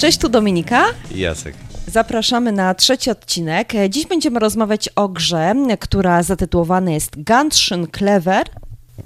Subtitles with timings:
[0.00, 0.84] Cześć, tu Dominika.
[1.14, 1.54] I Jacek.
[1.86, 3.72] Zapraszamy na trzeci odcinek.
[3.88, 8.46] Dziś będziemy rozmawiać o grze, która zatytułowana jest Ganschen Clever.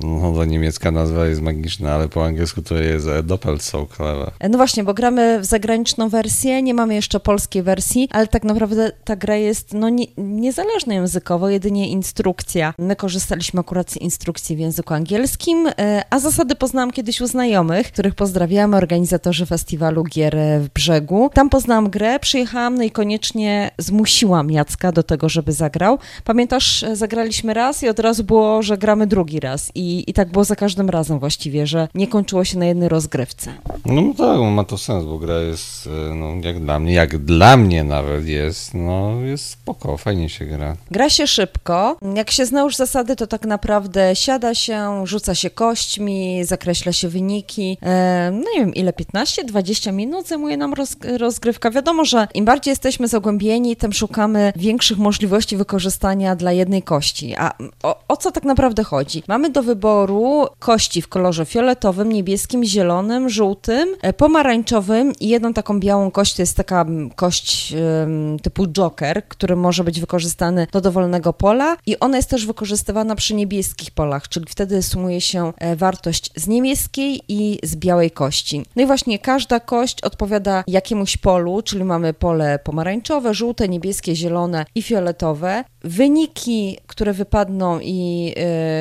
[0.03, 4.31] No, ta niemiecka nazwa jest magiczna, ale po angielsku to jest e, Doppel so clever.
[4.51, 8.93] No właśnie, bo gramy w zagraniczną wersję, nie mamy jeszcze polskiej wersji, ale tak naprawdę
[9.05, 12.75] ta gra jest no, nie, niezależna językowo, jedynie instrukcja.
[12.79, 17.93] My korzystaliśmy akurat z instrukcji w języku angielskim, e, a zasady poznałam kiedyś u znajomych,
[17.93, 21.31] których pozdrawiamy, organizatorzy festiwalu gier w Brzegu.
[21.35, 25.99] Tam poznałam grę, przyjechałam, no i koniecznie zmusiłam Jacka do tego, żeby zagrał.
[26.25, 30.33] Pamiętasz, e, zagraliśmy raz i od razu było, że gramy drugi raz i i, tak
[30.33, 33.53] było za każdym razem właściwie, że nie kończyło się na jednej rozgrywce.
[33.87, 37.19] No, no tak, ma to sens, bo gra jest, e, no, jak dla mnie, jak
[37.19, 40.77] dla mnie nawet jest, no jest spoko, fajnie się gra.
[40.91, 41.97] Gra się szybko.
[42.15, 47.09] Jak się zna już zasady, to tak naprawdę siada się, rzuca się kośćmi, zakreśla się
[47.09, 47.79] wyniki.
[47.83, 51.71] E, no nie wiem, ile, 15-20 minut zajmuje nam roz, rozgrywka.
[51.71, 57.35] Wiadomo, że im bardziej jesteśmy zagłębieni, tym szukamy większych możliwości wykorzystania dla jednej kości.
[57.39, 59.23] A o, o co tak naprawdę chodzi?
[59.29, 65.81] Mamy do wyboru kości w kolorze fioletowym, niebieskim, zielonym, żółtym, e, pomarańczowym i jedną taką
[65.81, 67.75] białą kość, to jest taka kość
[68.43, 73.35] typu joker, który może być wykorzystany do dowolnego pola i ona jest też wykorzystywana przy
[73.35, 78.63] niebieskich polach, czyli wtedy sumuje się e, wartość z niebieskiej i z białej kości.
[78.77, 84.67] No i właśnie każda kość odpowiada jakiemuś polu, czyli mamy pole pomarańczowe, żółte, niebieskie, zielone
[84.75, 85.65] i fioletowe.
[85.85, 88.25] Wyniki, które wypadną i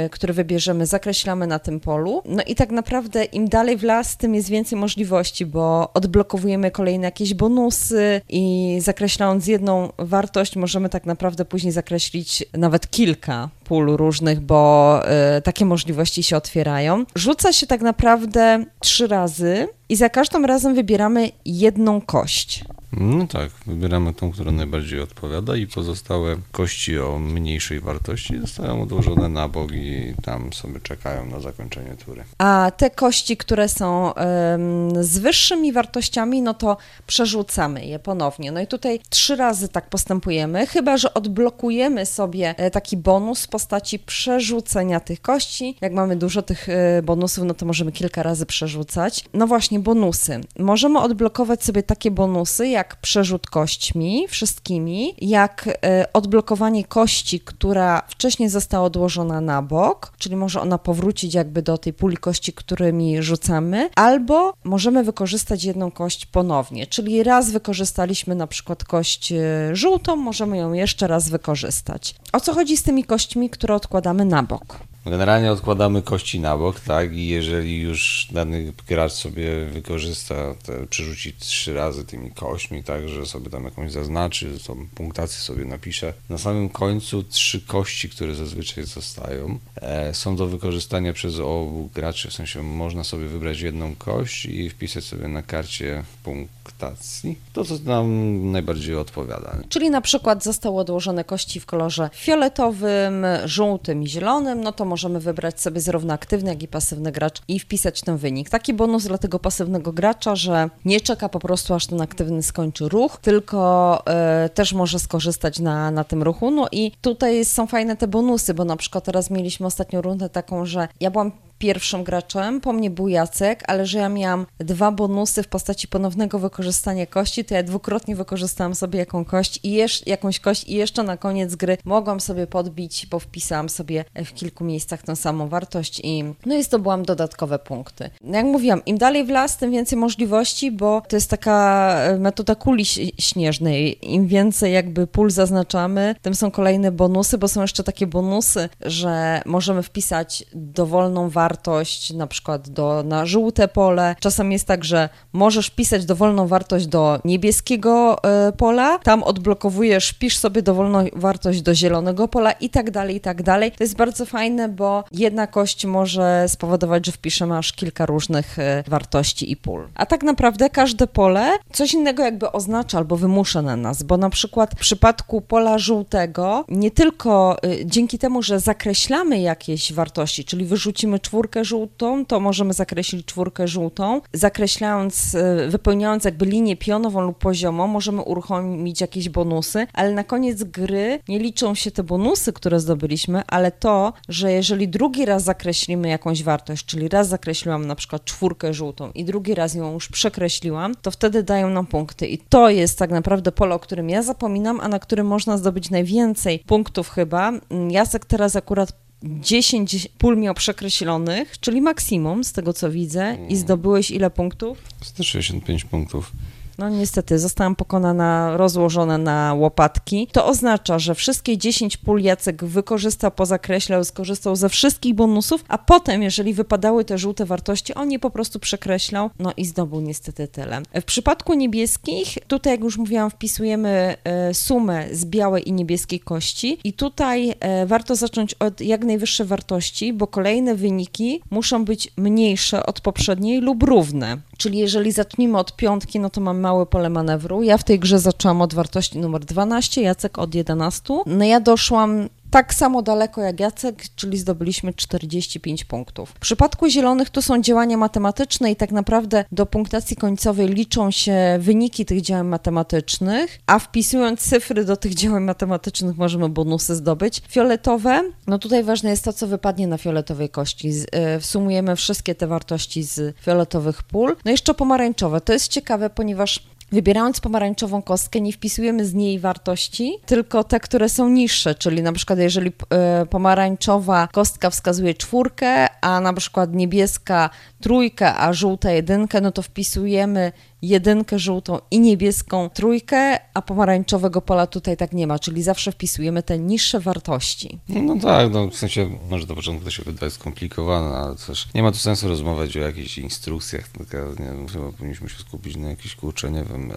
[0.04, 2.22] yy, które wybierzemy zakreślamy na tym polu.
[2.26, 7.06] No i tak naprawdę im dalej w las, tym jest więcej możliwości, bo odblokowujemy kolejne
[7.06, 14.40] jakieś bonusy i zakreślając jedną wartość, możemy tak naprawdę później zakreślić nawet kilka pól różnych,
[14.40, 15.02] bo
[15.38, 17.06] y, takie możliwości się otwierają.
[17.16, 22.64] Rzuca się tak naprawdę trzy razy i za każdym razem wybieramy jedną kość.
[22.98, 29.30] No tak, wybieramy tą, która najbardziej odpowiada i pozostałe kości o mniejszej wartości zostają odłożone
[29.30, 32.24] na bok i tam sobie czekają na zakończenie tury.
[32.38, 36.78] A te kości, które są ym, z wyższymi wartościami, no to
[37.08, 38.52] przerzucamy je ponownie.
[38.52, 43.48] No i tutaj trzy razy tak postępujemy, chyba że odblokujemy sobie e, taki bonus w
[43.64, 45.78] postaci przerzucenia tych kości.
[45.82, 49.26] Jak mamy dużo tych e, bonusów, no to możemy kilka razy przerzucać.
[49.34, 50.42] No właśnie, bonusy.
[50.60, 58.50] Możemy odblokować sobie takie bonusy, jak przerzut kośćmi, wszystkimi, jak e, odblokowanie kości, która wcześniej
[58.50, 63.90] została odłożona na bok, czyli może ona powrócić jakby do tej puli kości, którymi rzucamy,
[63.96, 70.58] albo możemy wykorzystać jedną kość ponownie, czyli raz wykorzystaliśmy na przykład kość e, żółtą, możemy
[70.58, 72.16] ją jeszcze raz wykorzystać.
[72.34, 74.80] O co chodzi z tymi kośćmi, które odkładamy na bok?
[75.06, 77.14] Generalnie odkładamy kości na bok, tak?
[77.14, 83.26] I jeżeli już dany gracz sobie wykorzysta, te, przerzuci trzy razy tymi kośćmi, tak, że
[83.26, 86.14] sobie tam jakąś zaznaczy, tą punktację sobie napisze.
[86.30, 92.30] Na samym końcu trzy kości, które zazwyczaj zostają, e, są do wykorzystania przez obu graczy.
[92.30, 97.76] W sensie można sobie wybrać jedną kość i wpisać sobie na karcie punktacji to, co
[97.86, 99.58] nam najbardziej odpowiada.
[99.70, 105.20] Czyli na przykład zostały odłożone kości w kolorze fioletowym, żółtym i zielonym, no to możemy
[105.20, 108.50] wybrać sobie zarówno aktywny, jak i pasywny gracz i wpisać ten wynik.
[108.50, 112.90] Taki bonus dla tego pasywnego gracza, że nie czeka po prostu aż ten aktywny skończy
[112.90, 114.04] ruch, tylko
[114.46, 116.52] y, też może skorzystać na, na tym ruchu.
[116.52, 120.66] No i tutaj są fajne te bonusy, bo na przykład teraz mieliśmy ostatnią rundę taką,
[120.66, 121.32] że ja byłam
[121.64, 126.40] pierwszym graczem, po mnie był Jacek, ale że ja miałam dwa bonusy w postaci ponownego
[126.40, 131.04] wykorzystania kości, to ja dwukrotnie wykorzystałam sobie jaką kość i jesz, jakąś kość i jeszcze
[131.04, 136.02] na koniec gry mogłam sobie podbić, bo wpisałam sobie w kilku miejscach tę samą wartość
[136.04, 138.10] i no i zdobyłam dodatkowe punkty.
[138.24, 142.56] Jak mówiłam, im dalej w las, tym więcej możliwości, bo to jest taka e, metoda
[142.56, 142.86] kuli
[143.20, 144.14] śnieżnej.
[144.14, 149.42] Im więcej jakby pól zaznaczamy, tym są kolejne bonusy, bo są jeszcze takie bonusy, że
[149.46, 154.16] możemy wpisać dowolną wartość wartość na przykład do, na żółte pole.
[154.20, 158.18] Czasem jest tak, że możesz pisać dowolną wartość do niebieskiego
[158.50, 163.20] y, pola, tam odblokowujesz, pisz sobie dowolną wartość do zielonego pola i tak dalej, i
[163.20, 163.72] tak dalej.
[163.72, 168.84] To jest bardzo fajne, bo jedna kość może spowodować, że wpiszemy aż kilka różnych y,
[168.88, 169.88] wartości i pól.
[169.96, 174.30] A tak naprawdę każde pole coś innego jakby oznacza albo wymusza na nas, bo na
[174.30, 180.66] przykład w przypadku pola żółtego nie tylko y, dzięki temu, że zakreślamy jakieś wartości, czyli
[180.66, 184.22] wyrzucimy czwórkę czwórkę żółtą, to możemy zakreślić czwórkę żółtą.
[184.34, 190.64] Zakreślając, e, wypełniając jakby linię pionową lub poziomą, możemy uruchomić jakieś bonusy, ale na koniec
[190.64, 196.10] gry nie liczą się te bonusy, które zdobyliśmy, ale to, że jeżeli drugi raz zakreślimy
[196.10, 200.96] jakąś wartość, czyli raz zakreśliłam na przykład czwórkę żółtą i drugi raz ją już przekreśliłam,
[201.02, 202.28] to wtedy dają nam punkty.
[202.28, 205.90] I to jest tak naprawdę pole, o którym ja zapominam, a na którym można zdobyć
[205.90, 207.52] najwięcej punktów chyba.
[207.90, 213.38] Jacek teraz akurat 10 pól miał przekreślonych, czyli maksimum z tego co widzę.
[213.50, 214.78] I zdobyłeś ile punktów?
[215.02, 216.32] 165 punktów.
[216.78, 220.28] No niestety, zostałam pokonana, rozłożona na łopatki.
[220.32, 226.24] To oznacza, że wszystkie 10 pól Jacek wykorzystał, pozakreślał, skorzystał ze wszystkich bonusów, a potem,
[226.24, 230.82] jeżeli wypadały te żółte wartości, on je po prostu przekreślał, no i zdobył niestety tyle.
[231.02, 236.78] W przypadku niebieskich, tutaj jak już mówiłam, wpisujemy e, sumę z białej i niebieskiej kości
[236.84, 242.86] i tutaj e, warto zacząć od jak najwyższej wartości, bo kolejne wyniki muszą być mniejsze
[242.86, 244.38] od poprzedniej lub równe.
[244.64, 247.64] Czyli jeżeli zaczniemy od piątki, no to mam małe pole manewru.
[247.64, 251.14] Ja w tej grze zaczęłam od wartości numer 12, Jacek od 11.
[251.26, 256.30] No ja doszłam tak samo daleko jak Jacek, czyli zdobyliśmy 45 punktów.
[256.30, 261.58] W przypadku zielonych to są działania matematyczne i tak naprawdę do punktacji końcowej liczą się
[261.60, 267.42] wyniki tych działań matematycznych, a wpisując cyfry do tych działań matematycznych możemy bonusy zdobyć.
[267.50, 270.92] Fioletowe, no tutaj ważne jest to, co wypadnie na fioletowej kości.
[270.92, 271.08] Z, y,
[271.42, 274.36] Sumujemy wszystkie te wartości z fioletowych pól.
[274.46, 275.42] No jeszcze pomarańczowe.
[275.42, 281.10] To jest ciekawe, ponieważ Wybierając pomarańczową kostkę, nie wpisujemy z niej wartości, tylko te, które
[281.10, 287.50] są niższe, czyli na przykład jeżeli y, pomarańczowa kostka wskazuje czwórkę, a na przykład niebieska
[287.82, 290.52] trójkę, a żółta jedynkę, no to wpisujemy
[290.84, 296.44] jedynkę żółtą i niebieską trójkę, a pomarańczowego pola tutaj tak nie ma, czyli zawsze wpisujemy
[296.44, 297.80] te niższe wartości.
[297.90, 301.84] No tak, no w sensie może do początku to się wydaje skomplikowane, ale też nie
[301.84, 306.16] ma tu sensu rozmawiać o jakichś instrukcjach, tylko nie chyba powinniśmy się skupić na jakichś
[306.16, 306.96] kurczę, nie wiem, e,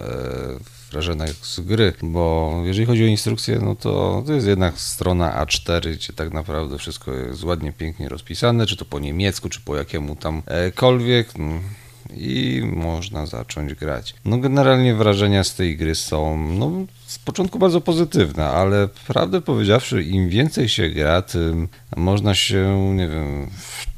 [0.91, 5.91] wrażeniach z gry, bo jeżeli chodzi o instrukcje, no to to jest jednak strona A4,
[5.91, 10.15] gdzie tak naprawdę wszystko jest ładnie, pięknie rozpisane, czy to po niemiecku, czy po jakiemu
[10.15, 11.37] tamkolwiek.
[11.37, 11.59] No
[12.13, 14.15] i można zacząć grać.
[14.25, 16.71] No generalnie wrażenia z tej gry są no,
[17.07, 23.07] z początku bardzo pozytywne, ale prawdę powiedziawszy, im więcej się gra, tym można się, nie
[23.07, 23.49] wiem,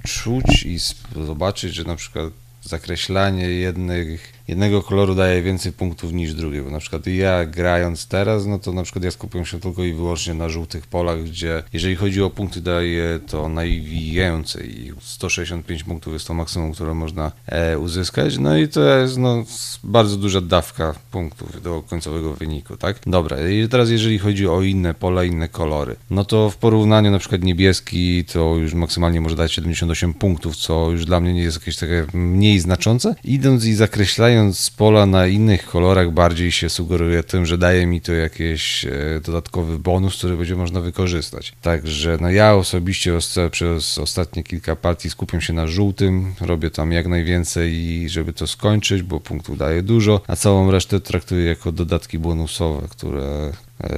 [0.04, 0.78] wczuć i
[1.26, 2.34] zobaczyć, że na przykład
[2.64, 6.72] zakreślanie jednych jednego koloru daje więcej punktów niż drugiego.
[6.72, 10.34] Na przykład ja grając teraz, no to na przykład ja skupiam się tylko i wyłącznie
[10.34, 14.92] na żółtych polach, gdzie jeżeli chodzi o punkty daje to najwięcej.
[15.01, 18.38] 165 punktów jest to maksimum, które można e, uzyskać.
[18.38, 19.44] No i to jest no,
[19.84, 23.00] bardzo duża dawka punktów do końcowego wyniku, tak?
[23.06, 27.19] Dobra, i teraz jeżeli chodzi o inne pola, inne kolory, no to w porównaniu na
[27.19, 31.60] przykład niebieski to już maksymalnie może dać 78 punktów, co już dla mnie nie jest
[31.60, 33.16] jakieś takie mniej znaczące.
[33.24, 38.01] Idąc i zakreślając z pola na innych kolorach bardziej się sugeruje tym, że daje mi
[38.01, 38.91] to jakiś e,
[39.25, 41.53] dodatkowy bonus, który będzie można wykorzystać.
[41.62, 43.18] Także no ja osobiście
[43.51, 49.03] przez ostatnie kilka partii skupiam się na żółtym, robię tam jak najwięcej, żeby to skończyć,
[49.03, 53.51] bo punktów daje dużo, a całą resztę traktuję jako dodatki bonusowe, które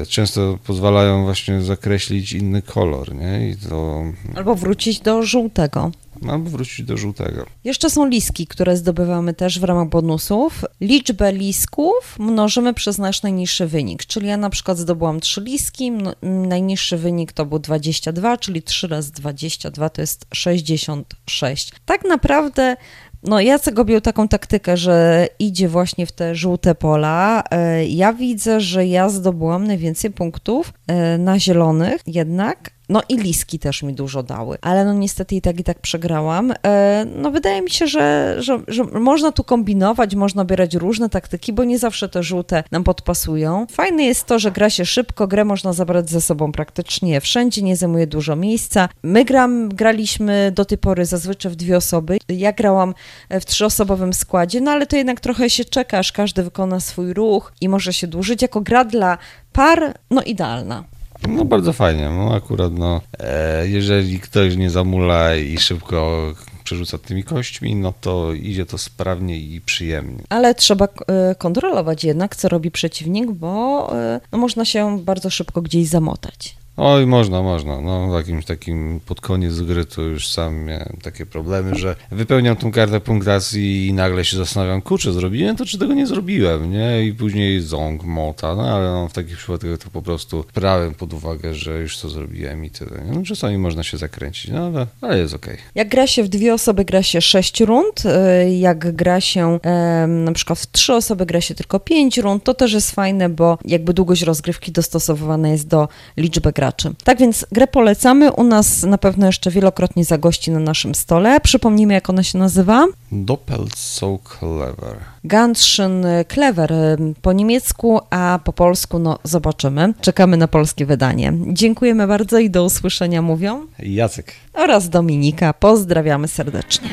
[0.07, 3.50] często pozwalają właśnie zakreślić inny kolor, nie?
[3.50, 4.04] I to...
[4.36, 5.92] Albo wrócić do żółtego
[6.30, 7.45] albo wrócić do żółtego.
[7.63, 10.66] Jeszcze są liski, które zdobywamy też w ramach bonusów.
[10.81, 15.92] Liczbę lisków mnożymy przez nasz najniższy wynik, czyli ja na przykład zdobyłam 3 liski,
[16.22, 21.72] najniższy wynik to był 22, czyli 3 razy 22 to jest 66.
[21.86, 22.75] Tak naprawdę
[23.24, 27.44] no, Jacek objął taką taktykę, że idzie właśnie w te żółte pola.
[27.51, 33.60] E, ja widzę, że ja zdobyłam najwięcej punktów e, na zielonych jednak, no i liski
[33.60, 36.53] też mi dużo dały, ale no niestety i tak i tak przegrałam.
[36.65, 41.53] E, no wydaje mi się, że, że, że można tu kombinować, można bierać różne taktyki,
[41.53, 43.67] bo nie zawsze te żółte nam podpasują.
[43.71, 47.75] Fajne jest to, że gra się szybko, grę można zabrać ze sobą praktycznie wszędzie, nie
[47.75, 48.89] zajmuje dużo miejsca.
[49.03, 52.17] My gram, graliśmy do tej pory zazwyczaj w dwie osoby.
[52.29, 52.93] Ja grałam
[53.29, 57.53] w trzyosobowym składzie, no ale to jednak trochę się czeka, aż każdy wykona swój ruch
[57.62, 58.41] i może się dłużyć.
[58.41, 59.17] Jako gra dla
[59.53, 60.83] par, no idealna.
[61.28, 67.24] No bardzo fajnie, no akurat no, e, jeżeli ktoś nie zamula i szybko przerzuca tymi
[67.24, 70.24] kośćmi, no to idzie to sprawnie i przyjemnie.
[70.30, 75.62] Ale trzeba e, kontrolować jednak, co robi przeciwnik, bo e, no, można się bardzo szybko
[75.62, 76.61] gdzieś zamotać.
[76.78, 77.82] Oj, można, można.
[77.82, 82.72] No, jakimś takim pod koniec gry to już sam miałem takie problemy, że wypełniam tą
[82.72, 87.06] kartę punktacji i nagle się zastanawiam, kurczę, zrobiłem to, czy tego nie zrobiłem, nie?
[87.06, 91.13] I później ząg, mota, no ale no, w takich przypadkach to po prostu brałem pod
[91.13, 93.04] uwagę, że już to zrobiłem i tyle.
[93.13, 95.58] No, czasami można się zakręcić, no ale, ale jest okej.
[95.75, 98.04] Jak gra się w dwie osoby, gra się sześć rund.
[98.46, 99.60] y, Jak gra się
[100.08, 102.44] na przykład w trzy osoby, gra się tylko pięć rund.
[102.44, 105.88] To też jest fajne, bo jakby długość rozgrywki dostosowywana jest do
[106.18, 106.71] liczby graczy.
[107.04, 108.32] Tak więc grę polecamy.
[108.32, 111.40] U nas na pewno jeszcze wielokrotnie zagości na naszym stole.
[111.40, 112.86] Przypomnijmy, jak ona się nazywa.
[113.12, 114.96] Doppelt so clever.
[115.24, 116.74] Ganschen Clever
[117.22, 119.94] po niemiecku, a po polsku no zobaczymy.
[120.01, 121.34] Czekamy na polskie wydanie.
[121.48, 124.34] Dziękujemy bardzo i do usłyszenia mówią Jacek.
[124.54, 125.54] oraz Dominika.
[125.54, 126.90] Pozdrawiamy serdecznie.